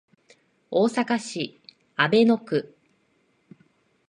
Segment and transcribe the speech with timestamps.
[0.71, 1.59] 大阪市
[1.95, 2.75] 阿倍野区